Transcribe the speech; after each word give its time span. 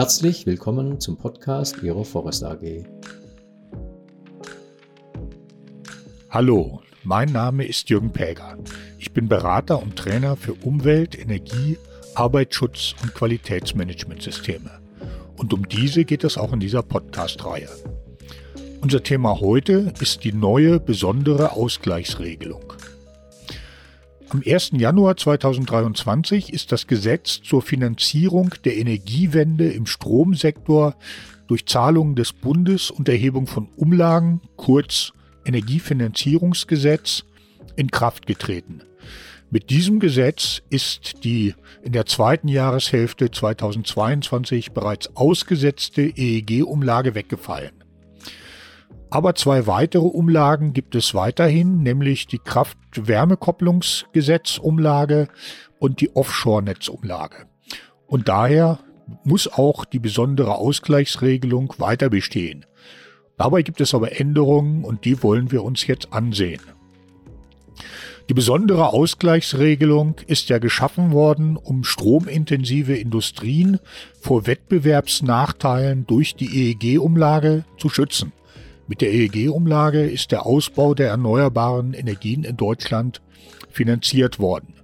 Herzlich 0.00 0.46
willkommen 0.46 0.98
zum 0.98 1.18
Podcast 1.18 1.82
Ihrer 1.82 2.06
Forest 2.06 2.42
AG. 2.42 2.86
Hallo, 6.30 6.80
mein 7.02 7.30
Name 7.30 7.66
ist 7.66 7.90
Jürgen 7.90 8.10
Päger. 8.10 8.56
Ich 8.98 9.12
bin 9.12 9.28
Berater 9.28 9.82
und 9.82 9.96
Trainer 9.96 10.38
für 10.38 10.54
Umwelt, 10.54 11.18
Energie, 11.18 11.76
Arbeitsschutz 12.14 12.94
und 13.02 13.12
Qualitätsmanagementsysteme. 13.12 14.70
Und 15.36 15.52
um 15.52 15.68
diese 15.68 16.06
geht 16.06 16.24
es 16.24 16.38
auch 16.38 16.54
in 16.54 16.60
dieser 16.60 16.82
Podcast-Reihe. 16.82 17.68
Unser 18.80 19.02
Thema 19.02 19.38
heute 19.40 19.92
ist 20.00 20.24
die 20.24 20.32
neue 20.32 20.80
besondere 20.80 21.52
Ausgleichsregelung. 21.52 22.72
Am 24.32 24.44
1. 24.46 24.74
Januar 24.74 25.16
2023 25.16 26.52
ist 26.52 26.70
das 26.70 26.86
Gesetz 26.86 27.40
zur 27.42 27.62
Finanzierung 27.62 28.54
der 28.64 28.76
Energiewende 28.76 29.68
im 29.72 29.86
Stromsektor 29.86 30.94
durch 31.48 31.66
Zahlungen 31.66 32.14
des 32.14 32.32
Bundes 32.32 32.92
und 32.92 33.08
Erhebung 33.08 33.48
von 33.48 33.66
Umlagen, 33.74 34.40
kurz 34.54 35.12
Energiefinanzierungsgesetz, 35.44 37.24
in 37.74 37.90
Kraft 37.90 38.28
getreten. 38.28 38.82
Mit 39.50 39.68
diesem 39.68 39.98
Gesetz 39.98 40.62
ist 40.70 41.24
die 41.24 41.56
in 41.82 41.90
der 41.90 42.06
zweiten 42.06 42.46
Jahreshälfte 42.46 43.32
2022 43.32 44.70
bereits 44.70 45.16
ausgesetzte 45.16 46.02
EEG-Umlage 46.02 47.16
weggefallen. 47.16 47.79
Aber 49.10 49.34
zwei 49.34 49.66
weitere 49.66 50.06
Umlagen 50.06 50.72
gibt 50.72 50.94
es 50.94 51.14
weiterhin, 51.14 51.82
nämlich 51.82 52.28
die 52.28 52.38
Kraft-Wärme-Kopplungsgesetzumlage 52.38 55.28
und 55.78 56.00
die 56.00 56.14
Offshore-Netzumlage. 56.14 57.46
Und 58.06 58.28
daher 58.28 58.78
muss 59.24 59.48
auch 59.48 59.84
die 59.84 59.98
besondere 59.98 60.54
Ausgleichsregelung 60.56 61.74
weiter 61.78 62.08
bestehen. 62.08 62.64
Dabei 63.36 63.62
gibt 63.62 63.80
es 63.80 63.94
aber 63.94 64.20
Änderungen 64.20 64.84
und 64.84 65.04
die 65.04 65.20
wollen 65.22 65.50
wir 65.50 65.64
uns 65.64 65.86
jetzt 65.86 66.12
ansehen. 66.12 66.60
Die 68.28 68.34
besondere 68.34 68.92
Ausgleichsregelung 68.92 70.16
ist 70.28 70.50
ja 70.50 70.58
geschaffen 70.58 71.10
worden, 71.10 71.56
um 71.56 71.82
stromintensive 71.82 72.94
Industrien 72.94 73.80
vor 74.20 74.46
Wettbewerbsnachteilen 74.46 76.06
durch 76.06 76.36
die 76.36 76.70
EEG-Umlage 76.70 77.64
zu 77.76 77.88
schützen. 77.88 78.32
Mit 78.90 79.02
der 79.02 79.12
EEG-Umlage 79.12 80.02
ist 80.02 80.32
der 80.32 80.46
Ausbau 80.46 80.94
der 80.94 81.10
erneuerbaren 81.10 81.94
Energien 81.94 82.42
in 82.42 82.56
Deutschland 82.56 83.22
finanziert 83.70 84.40
worden. 84.40 84.74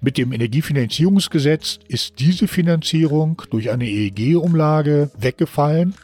Mit 0.00 0.16
dem 0.16 0.32
Energiefinanzierungsgesetz 0.32 1.80
ist 1.88 2.20
diese 2.20 2.46
Finanzierung 2.46 3.42
durch 3.50 3.70
eine 3.70 3.84
EEG-Umlage 3.84 5.10
weggefallen. 5.18 5.96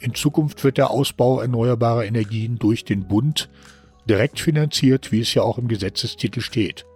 In 0.00 0.14
Zukunft 0.14 0.64
wird 0.64 0.78
der 0.78 0.90
Ausbau 0.90 1.38
erneuerbarer 1.42 2.06
Energien 2.06 2.58
durch 2.58 2.86
den 2.86 3.06
Bund 3.06 3.50
direkt 4.08 4.40
finanziert, 4.40 5.12
wie 5.12 5.20
es 5.20 5.34
ja 5.34 5.42
auch 5.42 5.58
im 5.58 5.68
Gesetzestitel 5.68 6.40
steht. 6.40 6.86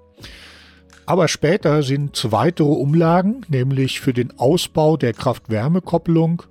Aber 1.06 1.28
später 1.28 1.84
sind 1.84 2.32
weitere 2.32 2.66
Umlagen, 2.66 3.42
nämlich 3.48 4.00
für 4.00 4.12
den 4.12 4.36
Ausbau 4.38 4.96
der 4.96 5.12
Kraft-Wärme-Kopplung 5.12 6.42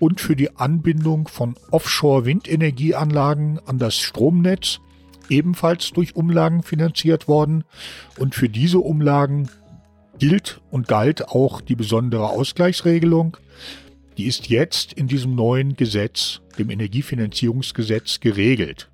und 0.00 0.20
für 0.22 0.34
die 0.34 0.56
Anbindung 0.56 1.28
von 1.28 1.56
Offshore-Windenergieanlagen 1.70 3.60
an 3.66 3.78
das 3.78 3.96
Stromnetz, 3.96 4.80
ebenfalls 5.28 5.92
durch 5.92 6.16
Umlagen 6.16 6.62
finanziert 6.62 7.28
worden. 7.28 7.64
Und 8.18 8.34
für 8.34 8.48
diese 8.48 8.78
Umlagen 8.78 9.50
gilt 10.18 10.62
und 10.70 10.88
galt 10.88 11.28
auch 11.28 11.60
die 11.60 11.76
besondere 11.76 12.30
Ausgleichsregelung. 12.30 13.36
Die 14.16 14.26
ist 14.26 14.48
jetzt 14.48 14.94
in 14.94 15.06
diesem 15.06 15.34
neuen 15.34 15.76
Gesetz, 15.76 16.40
dem 16.58 16.70
Energiefinanzierungsgesetz, 16.70 18.20
geregelt. 18.20 18.88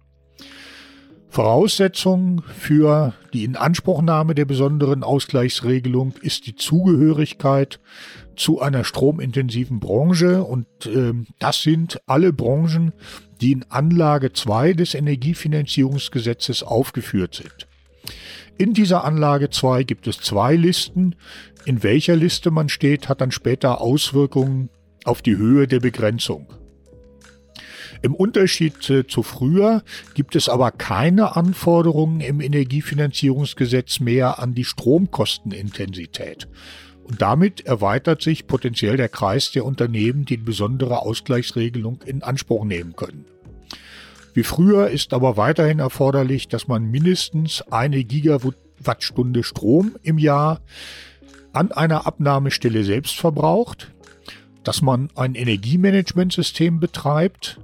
Voraussetzung 1.35 2.45
für 2.45 3.13
die 3.33 3.43
Inanspruchnahme 3.43 4.37
der 4.37 4.45
besonderen 4.45 5.03
Ausgleichsregelung 5.03 6.15
ist 6.23 6.47
die 6.47 6.55
Zugehörigkeit 6.55 7.81
zu 8.37 8.61
einer 8.61 8.85
stromintensiven 8.85 9.81
Branche 9.81 10.45
und 10.45 10.69
äh, 10.87 11.13
das 11.41 11.63
sind 11.63 12.01
alle 12.07 12.33
Branchen, 12.33 12.93
die 13.41 13.51
in 13.51 13.65
Anlage 13.69 14.33
2 14.33 14.75
des 14.75 14.95
Energiefinanzierungsgesetzes 14.95 16.63
aufgeführt 16.63 17.35
sind. 17.35 17.67
In 18.57 18.73
dieser 18.73 19.03
Anlage 19.03 19.51
2 19.51 19.83
gibt 19.83 20.07
es 20.07 20.19
zwei 20.21 20.55
Listen. 20.55 21.17
In 21.65 21.83
welcher 21.83 22.15
Liste 22.15 22.53
man 22.53 22.69
steht, 22.69 23.09
hat 23.09 23.21
dann 23.21 23.33
später 23.33 23.81
Auswirkungen 23.81 24.69
auf 25.03 25.21
die 25.21 25.37
Höhe 25.37 25.67
der 25.67 25.81
Begrenzung. 25.81 26.47
Im 28.03 28.15
Unterschied 28.15 28.75
zu 28.83 29.23
früher 29.23 29.83
gibt 30.15 30.37
es 30.37 30.49
aber 30.49 30.71
keine 30.71 31.37
Anforderungen 31.37 32.21
im 32.21 32.41
Energiefinanzierungsgesetz 32.41 34.01
mehr 34.01 34.39
an 34.39 34.55
die 34.55 34.65
Stromkostenintensität. 34.65 36.49
Und 37.05 37.21
damit 37.21 37.67
erweitert 37.67 38.23
sich 38.23 38.47
potenziell 38.47 38.97
der 38.97 39.11
Kreis 39.11 39.53
der 39.53 39.65
Unternehmen, 39.65 40.25
die 40.25 40.39
besondere 40.39 41.03
Ausgleichsregelung 41.03 42.01
in 42.07 42.23
Anspruch 42.23 42.65
nehmen 42.65 42.97
können. 42.97 43.27
Wie 44.33 44.43
früher 44.43 44.89
ist 44.89 45.13
aber 45.13 45.37
weiterhin 45.37 45.79
erforderlich, 45.79 46.49
dass 46.49 46.67
man 46.67 46.91
mindestens 46.91 47.63
eine 47.71 48.03
Gigawattstunde 48.03 49.45
Strom 49.45 49.97
im 50.03 50.19
Jahr 50.19 50.61
an 51.53 51.71
einer 51.71 52.07
Abnahmestelle 52.07 52.83
selbst 52.83 53.17
verbraucht, 53.17 53.93
dass 54.65 54.83
man 54.83 55.11
ein 55.15 55.35
Energiemanagementsystem 55.37 56.81
betreibt, 56.81 57.61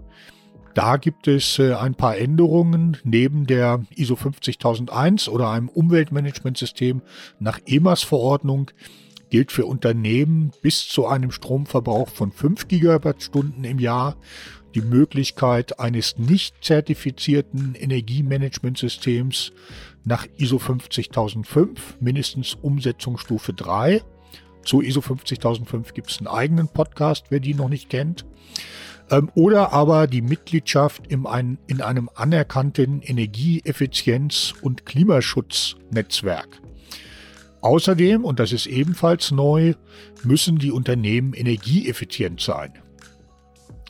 da 0.74 0.96
gibt 0.96 1.26
es 1.28 1.58
äh, 1.58 1.74
ein 1.74 1.94
paar 1.94 2.16
Änderungen 2.16 2.96
neben 3.04 3.46
der 3.46 3.84
ISO 3.94 4.16
50001 4.16 5.28
oder 5.28 5.50
einem 5.50 5.68
Umweltmanagementsystem 5.68 7.02
nach 7.38 7.60
EMAS-Verordnung 7.66 8.70
gilt 9.30 9.52
für 9.52 9.66
Unternehmen 9.66 10.52
bis 10.62 10.88
zu 10.88 11.06
einem 11.06 11.30
Stromverbrauch 11.30 12.08
von 12.08 12.32
5 12.32 12.68
Gigawattstunden 12.68 13.64
im 13.64 13.78
Jahr 13.78 14.16
die 14.74 14.80
Möglichkeit 14.80 15.80
eines 15.80 16.18
nicht 16.18 16.54
zertifizierten 16.62 17.74
Energiemanagementsystems 17.74 19.52
nach 20.04 20.26
ISO 20.36 20.58
50005, 20.58 21.96
mindestens 22.00 22.54
Umsetzungsstufe 22.54 23.52
3. 23.52 24.02
Zu 24.64 24.82
ISO 24.82 25.00
50005 25.00 25.94
gibt 25.94 26.10
es 26.10 26.18
einen 26.18 26.28
eigenen 26.28 26.68
Podcast, 26.68 27.26
wer 27.30 27.40
die 27.40 27.54
noch 27.54 27.68
nicht 27.68 27.88
kennt. 27.88 28.24
Ähm, 29.10 29.30
oder 29.34 29.72
aber 29.72 30.06
die 30.06 30.22
Mitgliedschaft 30.22 31.06
in, 31.08 31.26
ein, 31.26 31.58
in 31.66 31.82
einem 31.82 32.08
anerkannten 32.14 33.00
Energieeffizienz- 33.02 34.54
und 34.62 34.86
Klimaschutznetzwerk. 34.86 36.60
Außerdem, 37.60 38.24
und 38.24 38.38
das 38.38 38.52
ist 38.52 38.66
ebenfalls 38.66 39.32
neu, 39.32 39.74
müssen 40.22 40.58
die 40.58 40.70
Unternehmen 40.70 41.34
energieeffizient 41.34 42.40
sein. 42.40 42.72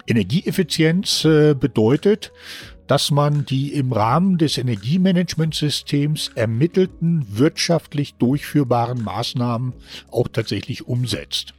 Energieeffizienz 0.06 1.24
äh, 1.24 1.54
bedeutet, 1.54 2.32
dass 2.88 3.12
man 3.12 3.44
die 3.44 3.72
im 3.74 3.92
Rahmen 3.92 4.36
des 4.38 4.58
Energiemanagementsystems 4.58 6.32
ermittelten 6.34 7.24
wirtschaftlich 7.28 8.14
durchführbaren 8.14 9.04
Maßnahmen 9.04 9.74
auch 10.10 10.26
tatsächlich 10.26 10.88
umsetzt. 10.88 11.54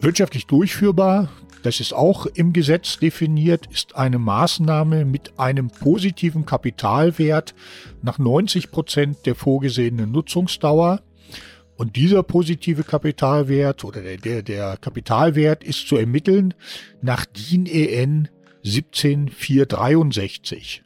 Wirtschaftlich 0.00 0.46
durchführbar, 0.46 1.28
das 1.62 1.80
ist 1.80 1.92
auch 1.92 2.26
im 2.26 2.52
Gesetz 2.52 2.98
definiert, 2.98 3.66
ist 3.66 3.96
eine 3.96 4.18
Maßnahme 4.18 5.04
mit 5.04 5.38
einem 5.38 5.68
positiven 5.68 6.46
Kapitalwert 6.46 7.54
nach 8.02 8.18
90 8.18 8.70
Prozent 8.70 9.26
der 9.26 9.34
vorgesehenen 9.34 10.12
Nutzungsdauer. 10.12 11.02
Und 11.76 11.96
dieser 11.96 12.22
positive 12.24 12.82
Kapitalwert 12.82 13.84
oder 13.84 14.02
der, 14.02 14.16
der, 14.16 14.42
der 14.42 14.76
Kapitalwert 14.78 15.62
ist 15.62 15.86
zu 15.86 15.96
ermitteln 15.96 16.54
nach 17.02 17.24
DIN 17.24 17.66
EN 17.66 18.28
17463. 18.64 20.82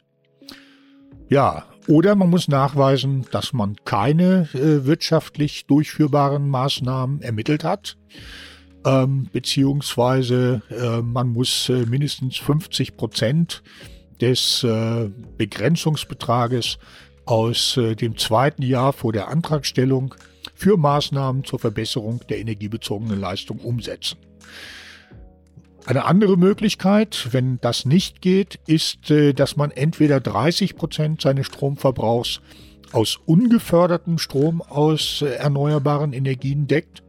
Ja, 1.29 1.65
oder 1.87 2.13
man 2.15 2.29
muss 2.29 2.47
nachweisen, 2.47 3.25
dass 3.31 3.53
man 3.53 3.75
keine 3.85 4.47
äh, 4.53 4.85
wirtschaftlich 4.85 5.65
durchführbaren 5.65 6.47
Maßnahmen 6.47 7.23
ermittelt 7.23 7.63
hat 7.63 7.97
ähm, 8.85 9.27
beziehungsweise 9.31 10.61
äh, 10.69 11.01
man 11.01 11.29
muss 11.29 11.69
äh, 11.69 11.85
mindestens 11.85 12.37
50 12.37 12.97
Prozent 12.97 13.63
des 14.21 14.63
äh, 14.63 15.09
Begrenzungsbetrages 15.37 16.77
aus 17.25 17.77
äh, 17.77 17.95
dem 17.95 18.17
zweiten 18.17 18.61
Jahr 18.61 18.93
vor 18.93 19.13
der 19.13 19.27
Antragstellung 19.29 20.15
für 20.55 20.77
Maßnahmen 20.77 21.43
zur 21.43 21.59
Verbesserung 21.59 22.21
der 22.29 22.39
energiebezogenen 22.39 23.19
Leistung 23.19 23.59
umsetzen. 23.59 24.17
Eine 25.85 26.05
andere 26.05 26.37
Möglichkeit, 26.37 27.27
wenn 27.31 27.59
das 27.59 27.85
nicht 27.85 28.21
geht, 28.21 28.59
ist, 28.67 29.11
äh, 29.11 29.33
dass 29.33 29.57
man 29.57 29.71
entweder 29.71 30.19
30 30.19 30.75
Prozent 30.75 31.21
seines 31.21 31.47
Stromverbrauchs 31.47 32.41
aus 32.93 33.19
ungefördertem 33.25 34.17
Strom 34.17 34.61
aus 34.61 35.21
äh, 35.21 35.33
erneuerbaren 35.33 36.13
Energien 36.13 36.67
deckt 36.67 37.03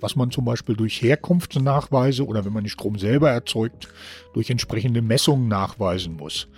was 0.00 0.16
man 0.16 0.30
zum 0.30 0.44
Beispiel 0.44 0.76
durch 0.76 1.02
Herkunftsnachweise 1.02 2.26
oder 2.26 2.44
wenn 2.44 2.52
man 2.52 2.64
den 2.64 2.70
Strom 2.70 2.98
selber 2.98 3.30
erzeugt, 3.30 3.88
durch 4.34 4.50
entsprechende 4.50 5.02
Messungen 5.02 5.48
nachweisen 5.48 6.16
muss. 6.16 6.48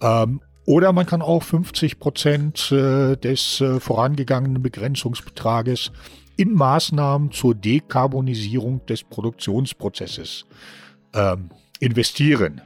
Ähm, 0.00 0.40
oder 0.66 0.92
man 0.92 1.06
kann 1.06 1.22
auch 1.22 1.42
50 1.42 1.98
Prozent 1.98 2.72
äh, 2.72 3.16
des 3.16 3.60
äh, 3.60 3.78
vorangegangenen 3.78 4.62
Begrenzungsbetrages 4.62 5.92
in 6.36 6.54
Maßnahmen 6.54 7.30
zur 7.30 7.54
Dekarbonisierung 7.54 8.84
des 8.86 9.04
Produktionsprozesses 9.04 10.44
ähm, 11.14 11.50
investieren. 11.80 12.60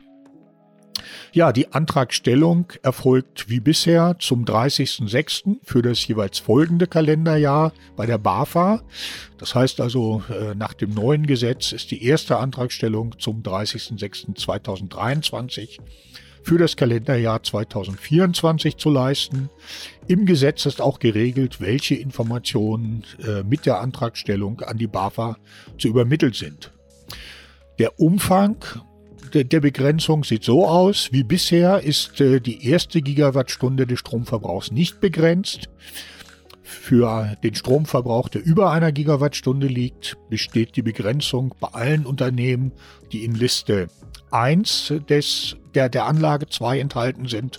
Ja, 1.32 1.52
die 1.52 1.72
Antragstellung 1.72 2.72
erfolgt 2.82 3.48
wie 3.48 3.60
bisher 3.60 4.16
zum 4.18 4.44
30.06. 4.44 5.58
für 5.62 5.82
das 5.82 6.04
jeweils 6.06 6.38
folgende 6.38 6.86
Kalenderjahr 6.86 7.72
bei 7.96 8.06
der 8.06 8.18
BAFA. 8.18 8.82
Das 9.38 9.54
heißt 9.54 9.80
also, 9.80 10.22
äh, 10.28 10.54
nach 10.54 10.74
dem 10.74 10.90
neuen 10.90 11.26
Gesetz 11.26 11.72
ist 11.72 11.90
die 11.90 12.04
erste 12.04 12.36
Antragstellung 12.38 13.18
zum 13.18 13.42
30.06.2023 13.42 15.80
für 16.42 16.58
das 16.58 16.76
Kalenderjahr 16.76 17.42
2024 17.42 18.76
zu 18.76 18.90
leisten. 18.90 19.50
Im 20.08 20.26
Gesetz 20.26 20.66
ist 20.66 20.80
auch 20.80 20.98
geregelt, 20.98 21.60
welche 21.60 21.94
Informationen 21.94 23.04
äh, 23.24 23.42
mit 23.42 23.66
der 23.66 23.80
Antragstellung 23.80 24.60
an 24.60 24.78
die 24.78 24.86
BAFA 24.86 25.36
zu 25.78 25.88
übermitteln 25.88 26.32
sind. 26.32 26.72
Der 27.78 28.00
Umfang 28.00 28.56
der 29.30 29.60
Begrenzung 29.60 30.24
sieht 30.24 30.44
so 30.44 30.66
aus. 30.66 31.08
Wie 31.12 31.24
bisher 31.24 31.82
ist 31.82 32.20
äh, 32.20 32.40
die 32.40 32.66
erste 32.66 33.02
Gigawattstunde 33.02 33.86
des 33.86 33.98
Stromverbrauchs 34.00 34.70
nicht 34.70 35.00
begrenzt. 35.00 35.68
Für 36.62 37.36
den 37.42 37.54
Stromverbrauch, 37.54 38.28
der 38.28 38.44
über 38.44 38.70
einer 38.70 38.92
Gigawattstunde 38.92 39.66
liegt, 39.66 40.16
besteht 40.28 40.76
die 40.76 40.82
Begrenzung 40.82 41.54
bei 41.58 41.68
allen 41.68 42.06
Unternehmen, 42.06 42.72
die 43.12 43.24
in 43.24 43.34
Liste 43.34 43.88
1 44.30 44.94
des, 45.08 45.56
der, 45.74 45.88
der 45.88 46.06
Anlage 46.06 46.46
2 46.48 46.78
enthalten 46.78 47.26
sind, 47.26 47.58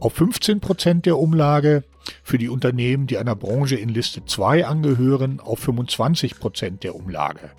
auf 0.00 0.14
15 0.14 0.60
Prozent 0.60 1.06
der 1.06 1.18
Umlage. 1.18 1.84
Für 2.22 2.38
die 2.38 2.48
Unternehmen, 2.48 3.06
die 3.06 3.18
einer 3.18 3.36
Branche 3.36 3.76
in 3.76 3.90
Liste 3.90 4.24
2 4.24 4.66
angehören, 4.66 5.40
auf 5.40 5.58
25 5.58 6.38
Prozent 6.38 6.84
der 6.84 6.94
Umlage. 6.94 7.50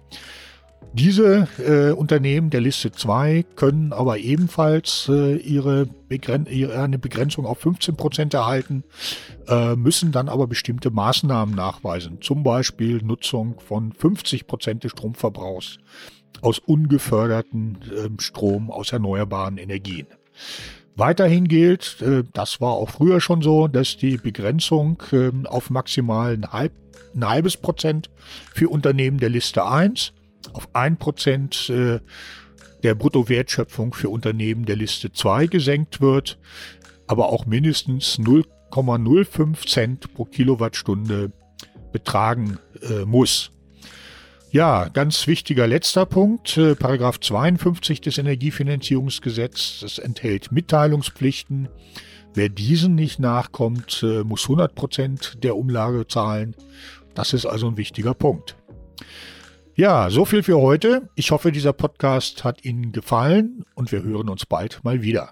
Diese 0.93 1.47
äh, 1.59 1.91
Unternehmen 1.91 2.49
der 2.49 2.61
Liste 2.61 2.91
2 2.91 3.45
können 3.55 3.93
aber 3.93 4.17
ebenfalls 4.17 5.07
äh, 5.07 5.35
ihre, 5.35 5.85
Begren 5.85 6.47
ihre 6.47 6.81
eine 6.81 6.97
Begrenzung 6.97 7.45
auf 7.45 7.59
15 7.59 7.95
Prozent 7.95 8.33
erhalten, 8.33 8.83
äh, 9.47 9.75
müssen 9.75 10.11
dann 10.11 10.29
aber 10.29 10.47
bestimmte 10.47 10.89
Maßnahmen 10.89 11.53
nachweisen, 11.53 12.21
zum 12.21 12.41
Beispiel 12.41 13.03
Nutzung 13.03 13.59
von 13.59 13.93
50 13.93 14.47
Prozent 14.47 14.83
des 14.83 14.91
Stromverbrauchs 14.91 15.77
aus 16.41 16.57
ungeförderten 16.57 17.77
ähm, 17.95 18.19
Strom 18.19 18.71
aus 18.71 18.91
erneuerbaren 18.91 19.57
Energien. 19.57 20.07
Weiterhin 20.95 21.47
gilt, 21.47 22.01
äh, 22.01 22.23
das 22.33 22.61
war 22.61 22.71
auch 22.71 22.89
früher 22.89 23.21
schon 23.21 23.43
so, 23.43 23.67
dass 23.67 23.95
die 23.97 24.17
Begrenzung 24.17 25.01
ähm, 25.11 25.45
auf 25.45 25.69
maximal 25.69 26.33
ein, 26.33 26.51
halb, 26.51 26.73
ein 27.15 27.27
halbes 27.27 27.57
Prozent 27.57 28.09
für 28.53 28.69
Unternehmen 28.69 29.19
der 29.19 29.29
Liste 29.29 29.65
1 29.65 30.13
auf 30.53 30.73
1% 30.73 31.73
äh, 31.73 31.99
der 32.83 32.95
Bruttowertschöpfung 32.95 33.93
für 33.93 34.09
Unternehmen 34.09 34.65
der 34.65 34.75
Liste 34.75 35.11
2 35.11 35.47
gesenkt 35.47 36.01
wird, 36.01 36.39
aber 37.07 37.29
auch 37.29 37.45
mindestens 37.45 38.19
0,05 38.19 39.67
Cent 39.67 40.13
pro 40.13 40.25
Kilowattstunde 40.25 41.31
betragen 41.91 42.59
äh, 42.81 43.05
muss. 43.05 43.51
Ja, 44.51 44.87
ganz 44.87 45.27
wichtiger 45.27 45.67
letzter 45.67 46.07
Punkt, 46.07 46.57
äh, 46.57 46.73
Paragraph 46.73 47.19
52 47.19 48.01
des 48.01 48.17
Energiefinanzierungsgesetzes, 48.17 49.99
enthält 49.99 50.51
Mitteilungspflichten. 50.51 51.69
Wer 52.33 52.49
diesen 52.49 52.95
nicht 52.95 53.19
nachkommt, 53.19 54.01
äh, 54.03 54.23
muss 54.23 54.43
100 54.43 54.73
Prozent 54.73 55.43
der 55.43 55.55
Umlage 55.55 56.07
zahlen. 56.07 56.55
Das 57.13 57.33
ist 57.33 57.45
also 57.45 57.67
ein 57.67 57.77
wichtiger 57.77 58.15
Punkt. 58.15 58.55
Ja, 59.79 60.09
so 60.09 60.25
viel 60.25 60.43
für 60.43 60.59
heute. 60.59 61.07
Ich 61.15 61.31
hoffe, 61.31 61.53
dieser 61.53 61.71
Podcast 61.71 62.43
hat 62.43 62.65
Ihnen 62.65 62.91
gefallen 62.91 63.63
und 63.75 63.93
wir 63.93 64.03
hören 64.03 64.27
uns 64.27 64.45
bald 64.45 64.83
mal 64.83 65.01
wieder. 65.03 65.31